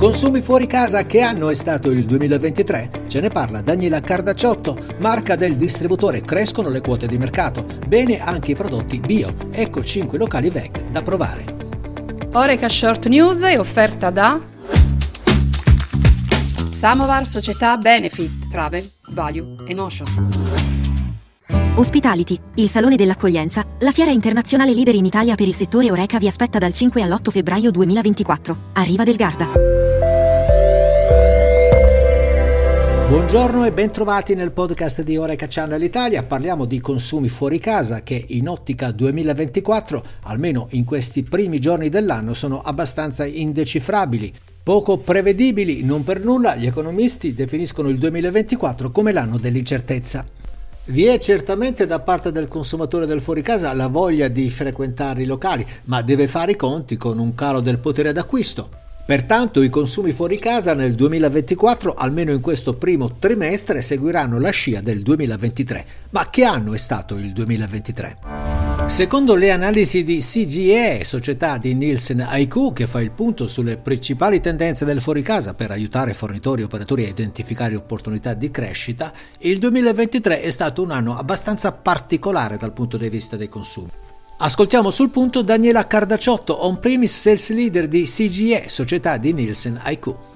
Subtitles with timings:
[0.00, 3.02] Consumi fuori casa, che anno è stato il 2023?
[3.06, 8.52] Ce ne parla Daniela Cardacciotto, marca del distributore Crescono le quote di mercato, bene anche
[8.52, 9.34] i prodotti bio.
[9.50, 11.44] Ecco 5 locali VEG da provare.
[12.32, 14.40] Oreca Short News è offerta da
[16.70, 20.28] Samovar Società Benefit Travel Value Emotion.
[21.74, 26.26] Ospitality, il salone dell'accoglienza, la fiera internazionale leader in Italia per il settore Oreca vi
[26.26, 28.56] aspetta dal 5 all'8 febbraio 2024.
[28.72, 29.79] Arriva del Garda.
[33.10, 36.22] Buongiorno e bentrovati nel podcast di Oreca Channel Italia.
[36.22, 42.34] Parliamo di consumi fuori casa che in ottica 2024, almeno in questi primi giorni dell'anno,
[42.34, 44.32] sono abbastanza indecifrabili.
[44.62, 50.24] Poco prevedibili, non per nulla, gli economisti definiscono il 2024 come l'anno dell'incertezza.
[50.84, 55.26] Vi è certamente da parte del consumatore del fuori casa la voglia di frequentare i
[55.26, 58.79] locali, ma deve fare i conti con un calo del potere d'acquisto.
[59.10, 64.80] Pertanto i consumi fuori casa nel 2024, almeno in questo primo trimestre, seguiranno la scia
[64.82, 65.84] del 2023.
[66.10, 68.18] Ma che anno è stato il 2023?
[68.86, 74.38] Secondo le analisi di CGE, società di Nielsen IQ, che fa il punto sulle principali
[74.38, 79.58] tendenze del fuori casa per aiutare fornitori e operatori a identificare opportunità di crescita, il
[79.58, 83.90] 2023 è stato un anno abbastanza particolare dal punto di vista dei consumi.
[84.42, 90.29] Ascoltiamo sul punto Daniela Cardacciotto, on-premise sales leader di CGE, società di Nielsen IQ.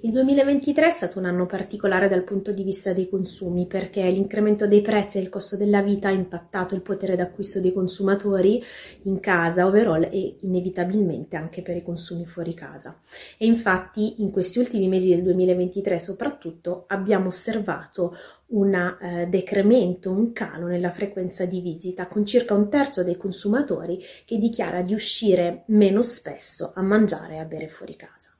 [0.00, 4.68] Il 2023 è stato un anno particolare dal punto di vista dei consumi perché l'incremento
[4.68, 8.62] dei prezzi e il costo della vita ha impattato il potere d'acquisto dei consumatori
[9.02, 13.00] in casa overall e inevitabilmente anche per i consumi fuori casa.
[13.38, 18.16] E infatti in questi ultimi mesi del 2023 soprattutto abbiamo osservato
[18.50, 24.00] un eh, decremento, un calo nella frequenza di visita con circa un terzo dei consumatori
[24.24, 28.37] che dichiara di uscire meno spesso a mangiare e a bere fuori casa.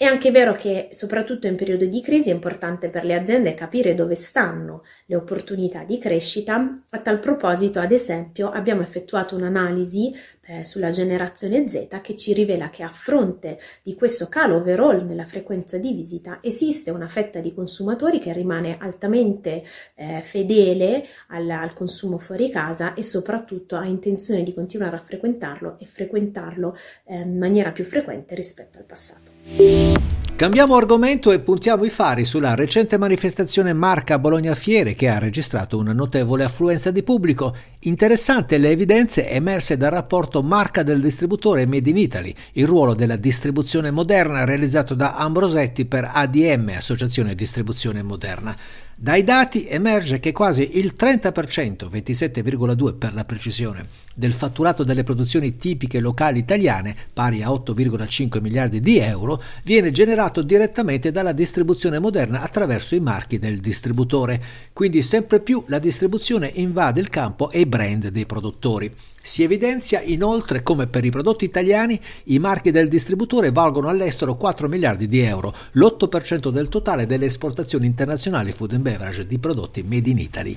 [0.00, 3.96] È anche vero che soprattutto in periodo di crisi è importante per le aziende capire
[3.96, 6.84] dove stanno le opportunità di crescita.
[6.90, 10.14] A tal proposito, ad esempio, abbiamo effettuato un'analisi
[10.48, 15.24] eh, sulla generazione Z che ci rivela che a fronte di questo calo overall nella
[15.24, 19.64] frequenza di visita esiste una fetta di consumatori che rimane altamente
[19.94, 25.76] eh, fedele al, al consumo fuori casa e soprattutto ha intenzione di continuare a frequentarlo
[25.78, 30.17] e frequentarlo eh, in maniera più frequente rispetto al passato.
[30.38, 35.78] Cambiamo argomento e puntiamo i fari sulla recente manifestazione Marca Bologna Fiere che ha registrato
[35.78, 37.56] una notevole affluenza di pubblico.
[37.80, 43.16] Interessante le evidenze emerse dal rapporto Marca del distributore Made in Italy, il ruolo della
[43.16, 48.56] distribuzione moderna realizzato da Ambrosetti per ADM, Associazione Distribuzione Moderna.
[49.00, 55.56] Dai dati emerge che quasi il 30%, 27,2 per la precisione, del fatturato delle produzioni
[55.56, 62.42] tipiche locali italiane, pari a 8,5 miliardi di euro, viene generato direttamente dalla distribuzione moderna
[62.42, 64.42] attraverso i marchi del distributore.
[64.72, 68.92] Quindi sempre più la distribuzione invade il campo e i brand dei produttori.
[69.22, 74.68] Si evidenzia inoltre come per i prodotti italiani i marchi del distributore valgono all'estero 4
[74.68, 80.08] miliardi di euro, l'8% del totale delle esportazioni internazionali food and beverage di prodotti made
[80.08, 80.56] in Italy.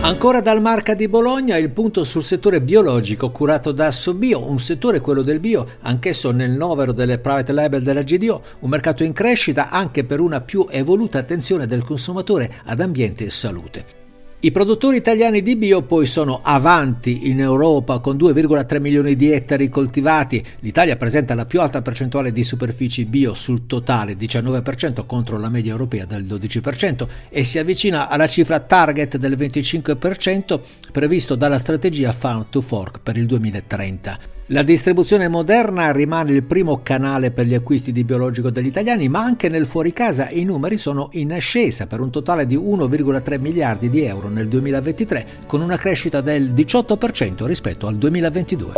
[0.00, 5.00] Ancora dal Marca di Bologna il punto sul settore biologico curato da Assobio, un settore
[5.00, 9.68] quello del bio, anch'esso nel novero delle private label della GDO, un mercato in crescita
[9.68, 14.07] anche per una più evoluta attenzione del consumatore ad ambiente e salute.
[14.40, 19.68] I produttori italiani di bio poi sono avanti in Europa con 2,3 milioni di ettari
[19.68, 20.40] coltivati.
[20.60, 25.72] L'Italia presenta la più alta percentuale di superfici bio sul totale, 19% contro la media
[25.72, 30.60] europea del 12% e si avvicina alla cifra target del 25%
[30.92, 34.37] previsto dalla strategia Farm to Fork per il 2030.
[34.50, 39.20] La distribuzione moderna rimane il primo canale per gli acquisti di biologico degli italiani, ma
[39.20, 44.04] anche nel fuoricasa i numeri sono in ascesa per un totale di 1,3 miliardi di
[44.04, 48.72] euro nel 2023, con una crescita del 18% rispetto al 2022.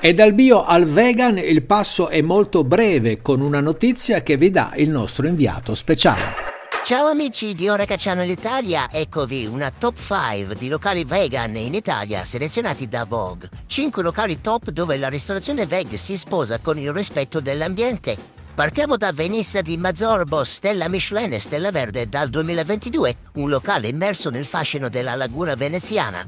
[0.00, 4.52] E dal bio al vegan il passo è molto breve, con una notizia che vi
[4.52, 6.39] dà il nostro inviato speciale.
[6.82, 12.24] Ciao amici di Ora Cacciano l'Italia, eccovi una top 5 di locali vegan in Italia
[12.24, 13.48] selezionati da Vogue.
[13.66, 18.16] 5 locali top dove la ristorazione veg si sposa con il rispetto dell'ambiente.
[18.54, 24.30] Partiamo da Venissa di Mazzorbo, Stella Michelin e Stella Verde dal 2022, un locale immerso
[24.30, 26.24] nel fascino della laguna veneziana.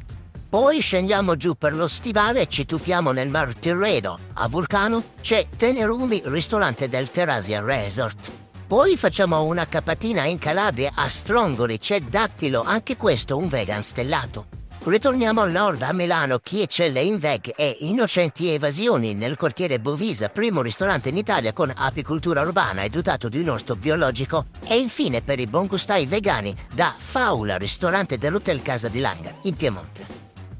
[0.48, 4.18] Poi scendiamo giù per lo stivale e ci tuffiamo nel Mar Tirreno.
[4.34, 8.41] A Vulcano c'è Tenerumi, ristorante del Terasia Resort.
[8.72, 14.46] Poi facciamo una capatina in Calabria a Strongoli, c'è Dattilo, anche questo un vegan stellato.
[14.84, 20.30] Ritorniamo al nord a Milano, chi eccelle in veg e innocenti evasioni nel quartiere Bovisa,
[20.30, 24.46] primo ristorante in Italia con apicoltura urbana e dotato di un orto biologico.
[24.66, 30.06] E infine per i buongustai vegani da Faula, ristorante dell'Hotel Casa di Langa, in Piemonte.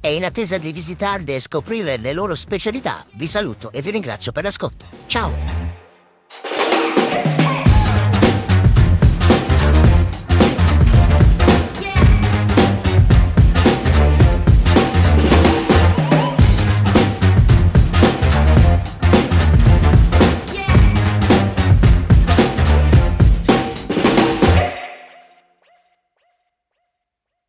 [0.03, 4.33] E in attesa di visitarli e scoprire le loro specialità, vi saluto e vi ringrazio
[4.33, 4.85] per l'ascolto.
[5.07, 5.62] Ciao!